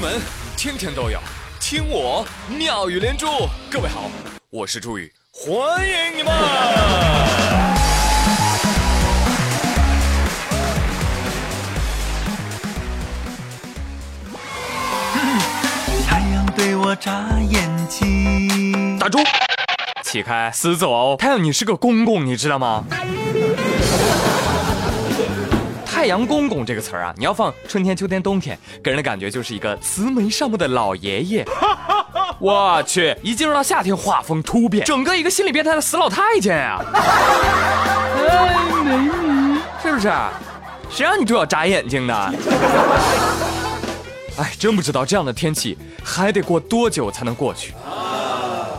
[0.00, 0.18] 闻
[0.56, 1.20] 天天都有，
[1.60, 3.26] 听我妙语连珠。
[3.70, 4.10] 各位好，
[4.48, 6.32] 我是朱宇，欢迎你们！
[16.08, 18.98] 太阳对我眨眼睛。
[18.98, 19.18] 打住！
[20.02, 21.14] 起开，死走！
[21.18, 22.84] 太阳，你是个公公，你知道吗？
[26.00, 31.46] 太阳公公这个词儿啊，你要放春天、秋天、冬天，给人的感觉就是一个慈眉善目的老爷爷。
[32.40, 36.82] 我去，一进入到夏天，画风突变，整个一个心理变态的死老太监呀！
[36.94, 40.10] 哎，美女，是不是？
[40.88, 42.14] 谁让你对我眨眼睛的？
[44.38, 47.74] 哎，真不知道这样的天气还得过多久才能过去。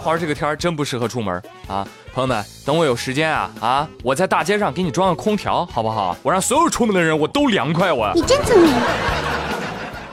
[0.00, 1.86] 花这个天儿真不适合出门啊！
[2.12, 6.16] 朋友们，等我有时间啊啊，我在大街上给你装个空调，好不好？
[6.22, 8.10] 我让所有出门的人我都凉快，我。
[8.14, 8.72] 你真聪明。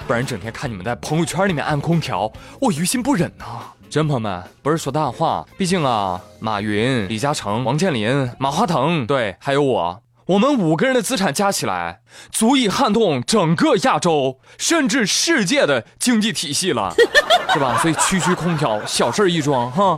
[0.05, 3.45] 不然整天看你们在朋友圈里面按空调，我于心不忍呐！
[3.89, 16.94] 真朋友们，不是说大话，毕竟啊，马云、李嘉诚、王健林、马化腾，对，还有我，我们五个人的资产加起来，足以撼动整个亚洲甚至世界的经济体系了，
[17.53, 17.78] 是吧？
[17.81, 19.97] 所以区区空调，小事一桩哈。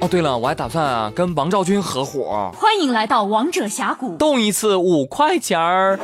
[0.00, 4.16] 哦，对了，我还打算啊跟王兆军合伙，欢迎来到王者峡谷。
[4.16, 5.98] 动一次五块钱儿。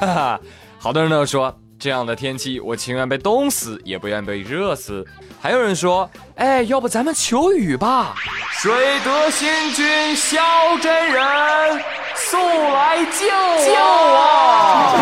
[0.00, 0.40] 哈哈，
[0.80, 5.04] 好多人都说这样的天气，我情愿被冻死，也不愿被热死。
[5.40, 8.14] 还有人说，哎，要不咱们求雨吧？
[8.52, 10.38] 水德星君萧
[10.80, 11.82] 真人，
[12.14, 13.26] 速来救
[13.66, 13.74] 救
[14.14, 14.94] 啊！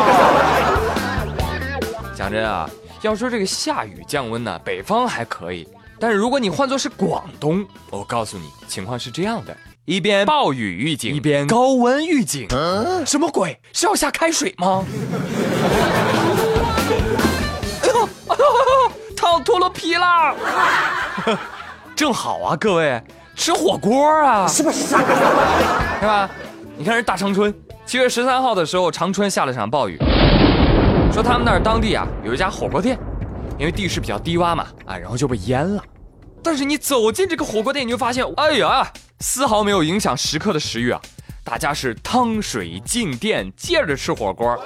[2.16, 2.66] 讲真啊，
[3.02, 9.54] 要说这个下雨降温呢，北方还可以，但是如果你换作是广东，我告诉你，情况是这样的。
[9.84, 12.48] 一边暴雨预警，一边高温预警，
[13.04, 13.60] 什么鬼？
[13.74, 14.82] 是要下开水吗？
[19.70, 20.34] 皮了！
[21.96, 23.02] 正好啊，各位
[23.34, 24.86] 吃火锅啊，是不是？
[24.86, 24.94] 是
[26.02, 26.28] 吧？
[26.76, 27.54] 你看人大长春，
[27.84, 29.98] 七月十三号的时候，长春下了场暴雨，
[31.12, 32.98] 说他们那儿当地啊有一家火锅店，
[33.58, 35.82] 因为地势比较低洼嘛，啊，然后就被淹了。
[36.42, 41.00] 但是你走进这个火锅店，你就发现，哎呀，丝毫没有影响食客的食欲啊！
[41.44, 44.58] 大家是汤水进店，接着吃火锅，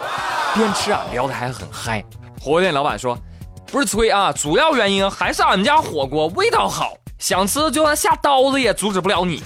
[0.55, 2.05] 边吃啊聊得还很嗨。
[2.41, 3.19] 火锅店老板说
[3.75, 9.43] ：“不是吹啊，主要原因还是俺们家火锅味道好，想吃就算下刀子也阻止不了你。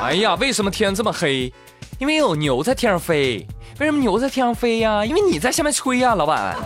[0.00, 1.52] 哎呀，为什么天这么黑？
[1.98, 3.44] 因为有牛在天上飞。
[3.80, 5.04] 为什么牛在天上飞呀？
[5.04, 6.56] 因为你在下面吹呀，老板。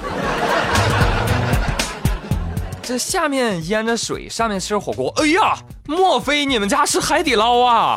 [2.85, 5.11] 这下面淹着水，上面吃火锅。
[5.17, 5.57] 哎呀，
[5.87, 7.97] 莫非你们家是海底捞啊？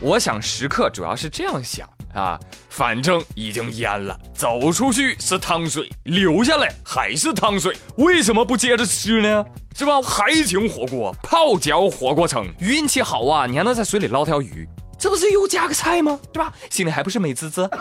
[0.00, 2.38] 我想食客主要是这样想啊，
[2.70, 9.44] 反正已经淹了，走出去是汤水，留下来还是汤水，为什么不接着吃呢？
[9.76, 10.00] 是吧？
[10.00, 16.18] 海景火锅，泡脚火锅城，运气好啊，你还能在水里捞条鱼，这不是又加个菜吗？
[16.32, 16.52] 对吧？
[16.70, 17.68] 心里还不是美滋滋？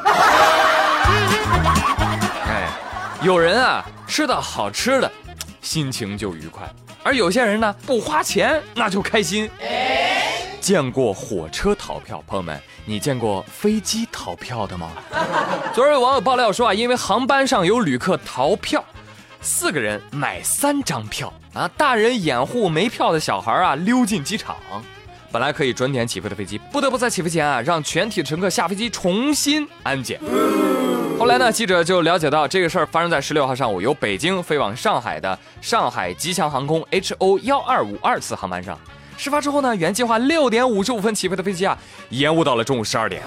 [2.48, 2.68] 哎，
[3.22, 5.12] 有人啊，吃到好吃的。
[5.62, 6.68] 心情就愉快，
[7.04, 9.50] 而有些人呢不花钱那就开心。
[10.64, 14.92] 见过火车逃票，朋友们，你见过飞机逃票的吗？
[15.76, 18.82] 昨日网友爆料说啊，因为航班上有旅客逃票，
[19.42, 24.56] 四个人买三张票啊，大人掩护没票的小孩啊溜进机场。
[25.34, 30.18] 本来可以准点起飞的飞机，不得不在起飞前啊让全体乘客下飞机重新安检。
[31.20, 31.52] 后来呢？
[31.52, 38.80] 记者就了解到，这个事儿发生在十六号上午，由北京飞往上海的上海吉祥航空 H O 幺二五二次航班上。
[39.18, 41.78] 事发之后呢，原计划六点五十五分起飞的飞机啊，
[42.10, 43.22] 延误到了中午十二点。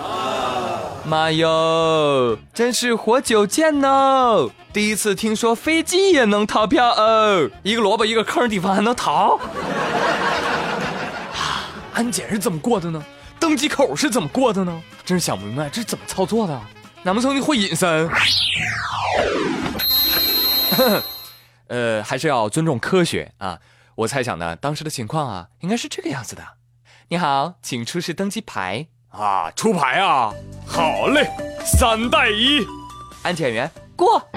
[1.05, 4.51] 妈哟，真是活久见哦！
[4.73, 9.39] 第一次听说飞机也能逃票哦，一个萝卜一个坑的地方还能逃？
[11.95, 13.01] 安检是怎么过的呢？
[13.39, 14.83] 登机口是怎么过的呢？
[15.05, 16.61] 真是想不明白，这是怎么操作的？
[17.05, 18.11] 难不成你会隐身？
[21.69, 23.59] 呃，还是要尊重科学啊！
[23.97, 26.47] 我猜想呢，当时的情况啊，应该是这个样子的。
[27.09, 29.51] 你好，请出示登机牌啊！
[29.53, 30.35] 出牌啊！
[30.67, 31.31] 好嘞，
[31.65, 32.67] 三带一，
[33.23, 34.19] 安检员过。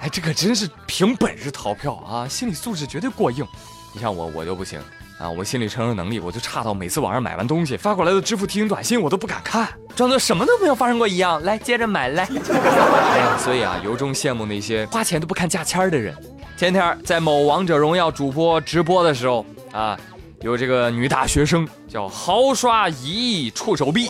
[0.00, 2.26] 哎，这可真是凭本事逃票啊！
[2.26, 3.46] 心理素质绝对过硬。
[3.92, 4.80] 你像我，我就不行。
[5.18, 11.42] 啊，我心理承受能力我就差到每次网上买完东西发过来的支付提醒短信我都不敢看，装作什么都没有发生过一样。
[11.42, 12.24] 来，接着买来。
[12.28, 16.14] 哎，所以啊，由衷羡慕那些花钱都不看价签的人。
[16.56, 19.98] 前天在某王者荣耀主播直播的时候啊，
[20.42, 24.08] 有这个女大学生叫豪刷一亿触手币，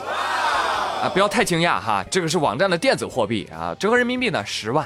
[1.03, 4.85] 啊，不要太惊讶哈，这个是网站的电子货币啊，折合人民币呢十万。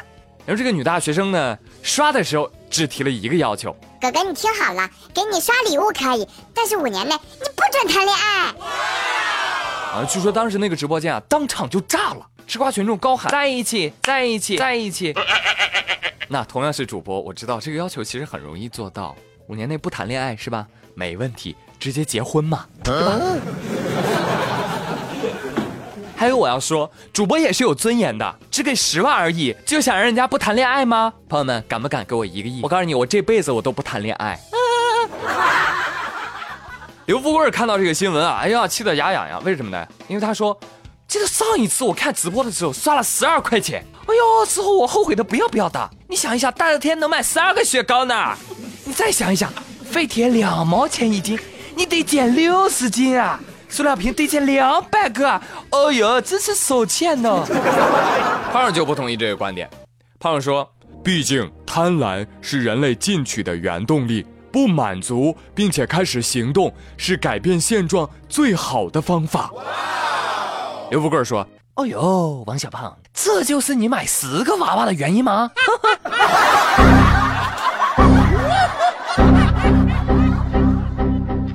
[0.51, 8.47] 然后这个女大学生呢刷的时候只提了一个要求，哥哥你听好了，给你刷礼物可以，但是五年内你不准谈恋爱。
[9.93, 15.15] 啊，据说当时那个直播间啊当场就炸了，吃瓜群众高喊在一起，在一起，在一起。
[16.27, 19.15] 那同样是主播，我知道这个要求其实很容易做到，
[19.47, 20.67] 五年内不谈恋爱是吧？
[20.97, 23.21] 没问题，直接结婚嘛，对吧？
[26.21, 31.11] 还有我要说，主播也是有尊严的，只给十万而已，就想让人家不谈恋爱吗？
[31.31, 32.61] 朋友们，敢不敢给我一个亿？
[32.63, 34.39] 我告诉你，我这辈子我都不谈恋爱。
[37.09, 39.43] 刘富贵看到这个新闻啊，哎呀，气得牙痒痒。
[39.45, 39.89] 为什么呢？
[40.09, 40.55] 因为他说，
[41.09, 45.91] 记得上一次我看直播的时候刷了十二块钱，哎呦，之后我后悔的不要不要的。
[46.07, 48.37] 你想一下，大热天能买十二个雪糕呢？
[48.85, 49.51] 你再想一想，
[49.91, 51.41] 废铁两毛钱一斤，
[51.75, 53.41] 你得减六十斤啊！
[53.71, 55.41] 塑料瓶得减两百个，
[55.71, 57.47] 哦呦，真是手欠呢。
[58.53, 59.71] 胖胖就不同意这个观点，
[60.19, 60.69] 胖胖说，
[61.03, 64.27] 毕竟贪婪是人类进取的原动力。
[64.53, 69.49] 不满足，并且开始行动，是改变现状最好的方法。
[70.91, 71.47] 刘富贵说
[71.77, 75.53] ：“哦呦，王小胖，这就是你买十个娃娃的原因吗？”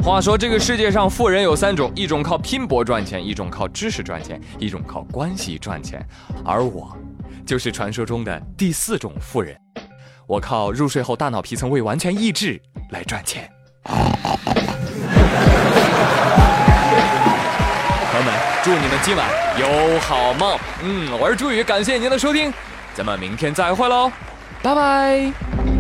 [0.06, 6.00] 话说，这个世界上富人有三种：一种靠拼搏赚钱，一种靠知识赚钱，一种靠关系赚钱。
[6.46, 6.96] 而我，
[7.44, 9.58] 就是传说中的第四种富人。
[10.28, 12.62] 我靠入睡后大脑皮层未完全抑制
[12.92, 13.50] 来赚钱。
[13.84, 14.00] 朋
[18.20, 19.28] 友们，祝你们今晚
[19.60, 20.56] 有好梦。
[20.84, 22.54] 嗯，我是朱宇，感谢您的收听，
[22.94, 24.12] 咱们明天再会喽，
[24.62, 25.75] 拜拜。